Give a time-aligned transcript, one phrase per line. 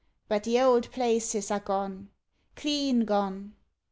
[0.27, 2.09] But the old places are gone
[2.55, 3.53] clean gone!"